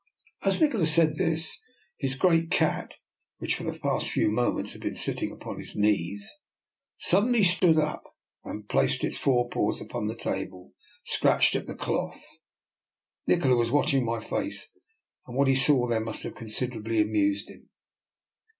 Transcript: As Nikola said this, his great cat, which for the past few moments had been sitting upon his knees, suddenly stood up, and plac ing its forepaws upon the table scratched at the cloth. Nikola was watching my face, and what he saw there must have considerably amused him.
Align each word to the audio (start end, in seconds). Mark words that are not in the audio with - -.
As 0.41 0.59
Nikola 0.59 0.87
said 0.87 1.13
this, 1.17 1.61
his 1.99 2.15
great 2.15 2.49
cat, 2.49 2.95
which 3.37 3.53
for 3.53 3.65
the 3.65 3.77
past 3.77 4.09
few 4.09 4.31
moments 4.31 4.73
had 4.73 4.81
been 4.81 4.95
sitting 4.95 5.31
upon 5.31 5.59
his 5.59 5.75
knees, 5.75 6.27
suddenly 6.97 7.43
stood 7.43 7.77
up, 7.77 8.03
and 8.43 8.67
plac 8.67 9.03
ing 9.03 9.11
its 9.11 9.19
forepaws 9.19 9.79
upon 9.79 10.07
the 10.07 10.15
table 10.17 10.73
scratched 11.03 11.53
at 11.55 11.67
the 11.67 11.75
cloth. 11.75 12.19
Nikola 13.27 13.55
was 13.55 13.69
watching 13.69 14.03
my 14.03 14.19
face, 14.19 14.71
and 15.27 15.37
what 15.37 15.47
he 15.47 15.53
saw 15.55 15.85
there 15.85 15.99
must 15.99 16.23
have 16.23 16.33
considerably 16.33 16.99
amused 16.99 17.47
him. 17.49 17.69